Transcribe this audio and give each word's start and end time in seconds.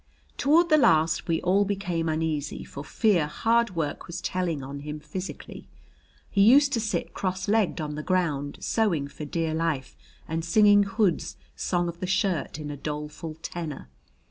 Toward 0.35 0.69
the 0.69 0.79
last 0.79 1.27
we 1.27 1.43
all 1.43 1.63
became 1.63 2.09
uneasy 2.09 2.63
for 2.63 2.83
fear 2.83 3.27
hard 3.27 3.75
work 3.75 4.07
was 4.07 4.19
telling 4.19 4.63
on 4.63 4.79
him 4.79 4.99
physically. 4.99 5.67
He 6.27 6.41
used 6.41 6.73
to 6.73 6.79
sit 6.79 7.13
cross 7.13 7.47
legged 7.47 7.79
on 7.79 7.93
the 7.93 8.01
ground, 8.01 8.57
sewing 8.61 9.07
for 9.07 9.25
dear 9.25 9.53
life 9.53 9.95
and 10.27 10.43
singing 10.43 10.81
Hood's 10.81 11.37
"Song 11.55 11.87
of 11.87 11.99
the 11.99 12.07
Shirt" 12.07 12.57
in 12.59 12.71
a 12.71 12.77
doleful 12.77 13.35
tenor. 13.43 13.89